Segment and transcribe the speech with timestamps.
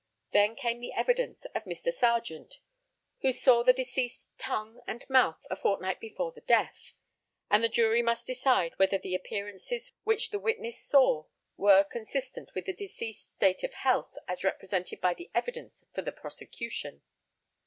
[0.33, 1.93] Then they came to the evidence of Mr.
[1.93, 2.55] Serjeant,
[3.19, 6.95] who saw the deceased's tongue and mouth a fortnight before the death,
[7.51, 12.65] and the jury must decide whether the appearances which the witness saw were consistent with
[12.65, 17.03] the deceased's state of health as represented by the evidence for the prosecution.